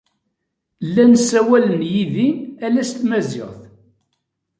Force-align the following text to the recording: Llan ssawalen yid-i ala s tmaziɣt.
Llan 0.87 1.13
ssawalen 1.21 1.81
yid-i 1.93 2.29
ala 2.65 2.81
s 2.89 2.91
tmaziɣt. 2.91 3.61